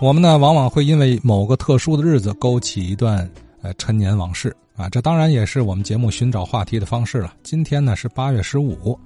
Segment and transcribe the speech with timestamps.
[0.00, 3.30] 我们呢，往往会因为某个特殊的日子勾起一段
[3.60, 7.34] 呃陈年往事啊，这当然也是我们节目寻找话题的方式了。
[7.42, 8.98] 今天呢是八月十五，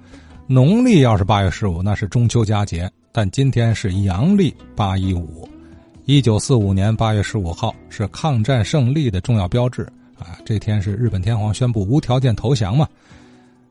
[0.47, 5.45] 农历要是八月十五，那是中秋佳节，但今天是阳历八一五。
[6.05, 9.81] 一九四五年八月十五号是抗战胜利的重要标志
[10.17, 12.87] 啊，这天是日本天皇宣布无条件投降嘛。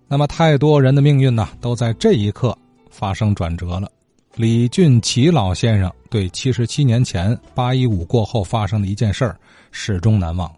[0.08, 2.54] 那么，太多人的命运呢，都在这一刻
[2.90, 3.90] 发生转折了。
[4.36, 9.36] 李俊奇老先生对七十七年前八一五过后发生的一件事儿
[9.70, 10.50] 始终难忘。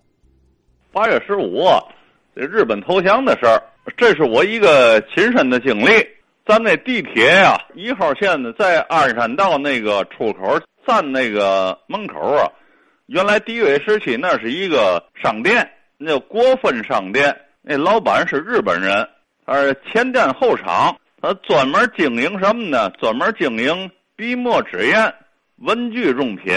[0.92, 1.68] 八月十五，
[2.32, 3.62] 日本投降的事儿，
[3.94, 5.90] 这是我一个亲身的经历。
[6.46, 12.50] 咱那地铁呀，一号线呢，在鞍山道那个出口站那个门口啊，
[13.06, 19.06] 原来敌伪时期那是一个商店，那叫国分商店，那老板是日本人。
[19.44, 22.88] 而前店后厂，他专门经营什么呢？
[23.00, 25.12] 专门经营笔墨纸砚、
[25.56, 26.54] 文具用品。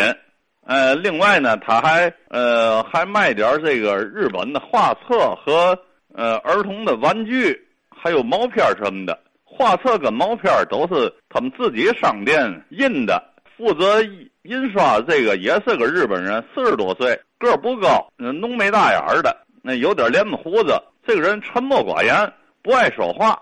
[0.63, 5.75] 呃，另外呢，他还呃还卖点这个日本的画册和
[6.13, 9.19] 呃儿童的玩具，还有毛片什么的。
[9.43, 13.23] 画册跟毛片都是他们自己商店印的。
[13.57, 13.99] 负责
[14.43, 20.79] 印刷这个也是个日本人，四十多岁，个不高，浓眉大眼的，那有点脸胡子。
[21.07, 22.31] 这个人沉默寡言。
[22.61, 23.41] 不爱说话，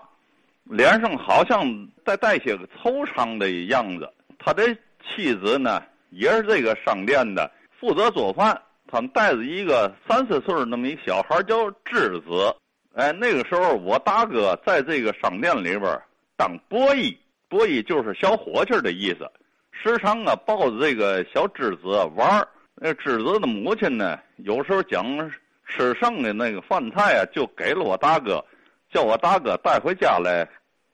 [0.68, 4.12] 脸上好像带带些个惆怅的样子。
[4.38, 4.62] 他的
[5.02, 8.60] 妻子呢，也是这个商店的，负责做饭。
[8.86, 12.54] 他们带着一个三四岁那么一小孩叫智子。
[12.94, 16.00] 哎，那个时候我大哥在这个商店里边
[16.36, 17.16] 当博弈，
[17.48, 19.30] 博弈就是小伙计的意思。
[19.72, 25.30] 时常啊抱着这个小智子玩儿那智子的母亲呢，有时候将
[25.66, 28.44] 吃剩的那个饭菜啊，就给了我大哥。
[28.90, 30.48] 叫我大哥带回家来，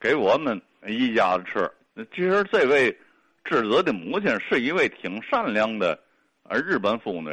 [0.04, 2.06] 给我们一家子吃。
[2.14, 2.94] 其实这位
[3.42, 5.98] 智子的母亲是一位挺善良的
[6.42, 7.30] 呃日本妇女。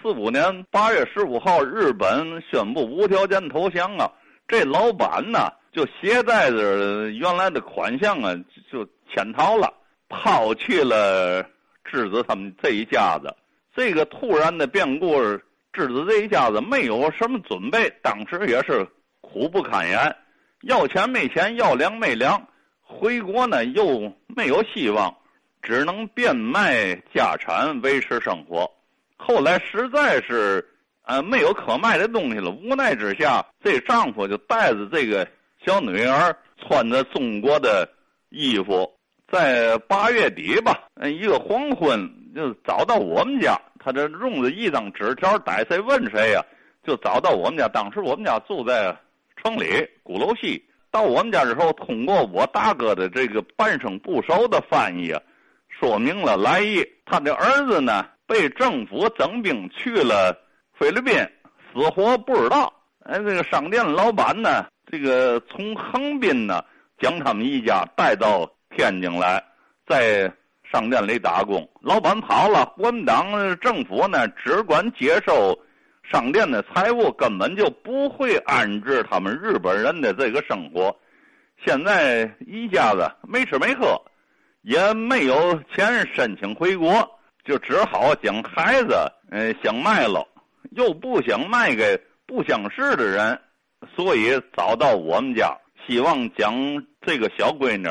[0.00, 4.08] 四五年八月十五号，日本宣布无条件投降啊，
[4.46, 8.32] 这老板呢就携带着原来的款项啊
[8.70, 9.74] 就潜逃了，
[10.08, 11.44] 抛弃了
[11.84, 13.34] 智子他们这一家子。
[13.74, 15.20] 这个突然的变故，
[15.72, 18.86] 智子这一家子没有什么准备，当时也是。
[19.20, 20.14] 苦不堪言，
[20.62, 22.46] 要钱没钱，要粮没粮，
[22.82, 25.12] 回国呢又没有希望，
[25.60, 28.70] 只能变卖家产维持生活。
[29.16, 30.64] 后来实在是
[31.02, 35.26] 呃没有可卖的东西了，无奈之下，这丈夫就带着这个
[35.64, 37.88] 小女儿，穿着中国的
[38.28, 38.88] 衣服，
[39.28, 46.40] 在八月底吧，一个黄昏就找到我们家，他这用着一张纸条，逮谁问谁呀，
[46.84, 47.66] 就找到我们家。
[47.66, 48.96] 当时我们家住在。
[49.42, 55.12] 城里鼓楼西到我们家之后，通过我大哥的这个半生不熟的翻译，
[55.68, 56.86] 说明了来意。
[57.04, 60.36] 他的儿子呢，被政府征兵去了
[60.78, 61.14] 菲律宾，
[61.72, 62.72] 死活不知道。
[63.04, 66.62] 哎，这个商店老板呢，这个从横滨呢，
[67.00, 69.42] 将他们一家带到天津来，
[69.88, 70.32] 在
[70.70, 71.68] 商店里打工。
[71.80, 75.58] 老板跑了，国民党政府呢，只管接收。
[76.12, 80.94] 商店的财务根本就不会安置他们日本人的这个生活。
[81.64, 83.98] 现在一家子没吃没喝，
[84.60, 86.92] 也没有钱申请回国，
[87.46, 88.94] 就只好将孩子
[89.30, 90.22] 嗯想卖了，
[90.72, 93.40] 又不想卖给不相识的人，
[93.96, 95.56] 所以找到我们家，
[95.86, 96.54] 希望将
[97.00, 97.88] 这个小闺女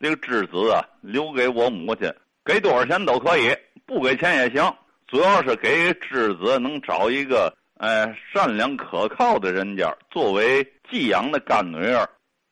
[0.00, 2.08] 这个侄子啊留给我母亲，
[2.44, 3.52] 给多少钱都可以，
[3.84, 4.72] 不给钱也行。
[5.06, 12.08] 主要是给侄子能找一个，哎善良可靠的人家作为寄养的干女儿，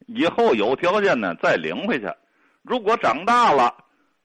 [0.07, 2.07] 以后有条件呢再领回去。
[2.63, 3.73] 如果长大了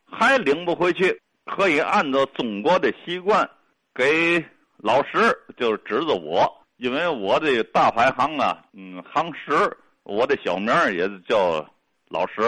[0.05, 3.49] 还领不回去，可以按照中国的习惯
[3.93, 4.43] 给
[4.77, 5.17] 老石，
[5.57, 11.65] 就是指着我，因为我的大排行啊，嗯，行十，我的小名也叫
[12.09, 12.41] 老石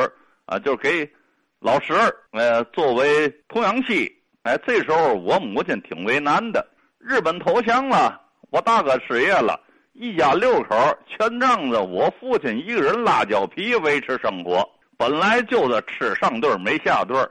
[0.46, 1.12] 啊，就是给
[1.60, 1.94] 老石，
[2.32, 4.12] 呃，作为童养媳。
[4.44, 6.66] 哎，这时候我母亲挺为难的。
[6.98, 9.60] 日本投降了，我大哥失业了，
[9.94, 10.76] 一家六口
[11.08, 14.68] 全仗着我父亲一个人拉胶皮维持生活。
[14.98, 17.30] 本来就是吃上顿没下顿，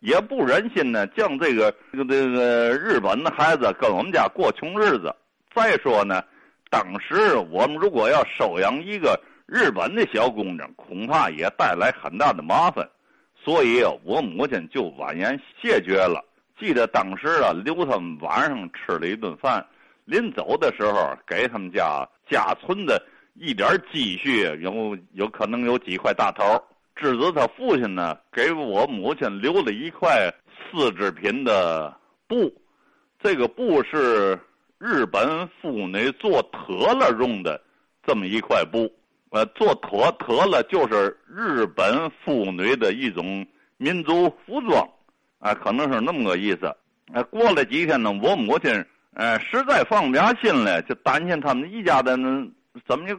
[0.00, 5.14] 也不忍心呢，将这个这个这个日本的孩子跟我们家过穷日子。
[5.54, 6.24] 再说呢，
[6.70, 12.88] 当时我们如果要收养一个日本的小姑娘，恐怕也带来很大的麻烦，
[13.36, 16.24] 所以我母亲就婉言谢绝了。
[16.58, 19.64] 记得当时啊，留他们晚上吃了一顿饭，
[20.04, 23.02] 临走的时候给他们家家存的
[23.34, 26.62] 一点积蓄，有有可能有几块大头。
[26.96, 30.32] 侄子他父亲呢，给我母亲留了一块
[30.70, 31.92] 丝织品的
[32.28, 32.54] 布，
[33.20, 34.38] 这个布是
[34.78, 37.60] 日本妇女做特了用的
[38.06, 38.92] 这么一块布。
[39.30, 43.44] 呃，做特特了就是日本妇女的一种
[43.78, 44.88] 民族服装，
[45.40, 46.66] 啊，可能是那么个意思。
[47.12, 48.70] 啊，过了几天呢，我母亲
[49.14, 52.16] 呃实在放不下心来，就担心他们一家的
[52.86, 53.18] 怎么就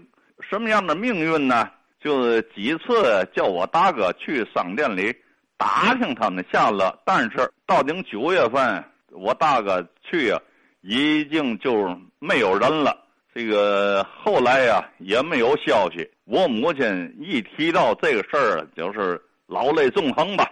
[0.50, 1.70] 什么样的命运呢？
[2.00, 5.16] 就几次叫我大哥去商店里
[5.58, 10.40] 打听他们下落，但是到顶九月份，我大哥去啊，
[10.82, 12.96] 已经就没有人了。
[13.34, 16.10] 这个后来呀也没有消息。
[16.26, 20.48] 我母亲一提到这个事儿，就是老泪纵横吧。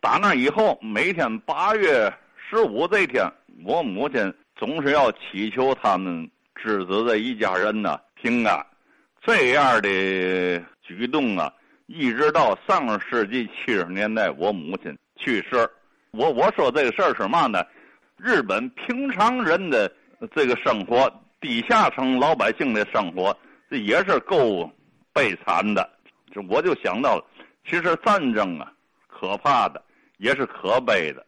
[0.00, 3.24] 打那以后，每天八月十五这天，
[3.64, 8.66] 我母亲总是要祈求他们侄子的一家人呢平安。
[9.22, 11.50] 这样的举动啊，
[11.86, 15.66] 一直到上世纪七十年代，我母亲去世。
[16.10, 17.64] 我我说这个事儿是嘛呢？
[18.18, 19.90] 日本平常人的
[20.36, 21.10] 这个生活。
[21.40, 23.34] 地下层老百姓的生活，
[23.70, 24.70] 这也是够
[25.10, 25.88] 悲惨的。
[26.30, 27.24] 就我就想到了，
[27.64, 28.70] 其实战争啊，
[29.08, 29.82] 可怕的
[30.18, 31.24] 也是可悲的。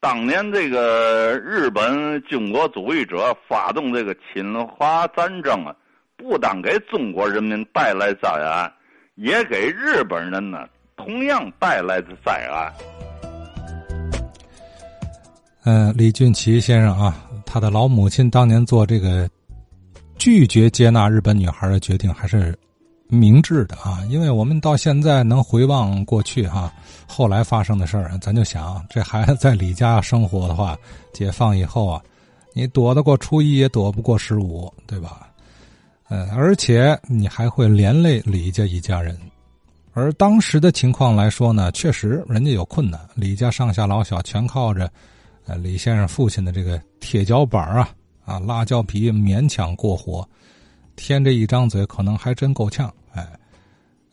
[0.00, 5.74] 当年这个日本军国主义者发动这个侵华战争啊，
[6.16, 8.72] 不但给中国人民带来灾难，
[9.16, 10.66] 也给日本人呢
[10.96, 12.72] 同样带来的灾难。
[15.64, 19.28] 嗯，李俊奇先生啊，他的老母亲当年做这个。
[20.18, 22.58] 拒绝接纳日本女孩的决定还是
[23.08, 24.02] 明智的啊！
[24.10, 26.72] 因为我们到现在能回望过去哈，
[27.06, 30.76] 后来发生的事儿，咱就想，这孩子在李家生活的话，
[31.12, 32.02] 解放以后啊，
[32.52, 35.28] 你躲得过初一，也躲不过十五，对吧？
[36.08, 39.16] 呃，而且你还会连累李家一家人。
[39.92, 44.90] 而当时的情况来说呢，确实人家有困难，李家上下老小全靠着
[45.46, 47.88] 呃李先生父亲的这个铁脚板啊。
[48.24, 50.28] 啊，辣椒皮勉强过活，
[50.96, 52.92] 添这一张嘴可能还真够呛。
[53.12, 53.24] 哎，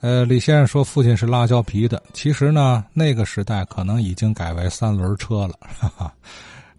[0.01, 6.13] 呃，李先生说父亲是辣椒皮的，其实呢，那个时代可能已经改为三轮车了，哈哈，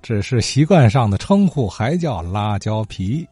[0.03, 3.27] 只是习惯上的称呼还叫辣椒皮。